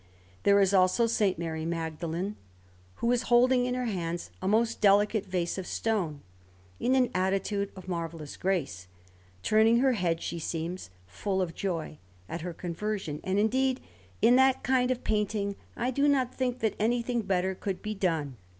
There 0.41 0.59
is 0.59 0.73
also 0.73 1.03
S. 1.03 1.21
Mary 1.37 1.63
Magdalene, 1.63 2.35
who 2.95 3.11
is 3.11 3.21
holding 3.29 3.67
in 3.67 3.75
her 3.75 3.85
hands 3.85 4.31
a 4.41 4.47
most 4.47 4.81
delicate 4.81 5.27
vase 5.27 5.59
of 5.59 5.67
stone, 5.67 6.21
in 6.79 6.95
an 6.95 7.11
attitude 7.13 7.71
of 7.75 7.87
marvellous 7.87 8.35
grace; 8.35 8.87
turning 9.43 9.77
her 9.77 9.93
head, 9.93 10.19
she 10.19 10.39
seems 10.39 10.89
full 11.05 11.39
of 11.39 11.53
joy 11.53 11.99
at 12.27 12.41
her 12.41 12.51
conversion; 12.51 13.19
and 13.23 13.37
indeed, 13.37 13.79
in 14.23 14.37
that 14.37 14.63
kind 14.63 14.89
of 14.89 15.03
painting, 15.03 15.55
I 15.77 15.91
do 15.91 16.07
not 16.07 16.33
think 16.33 16.61
that 16.61 16.73
anything 16.79 17.21
better 17.21 17.53
could 17.53 17.83
be 17.83 17.93
done. 17.93 18.37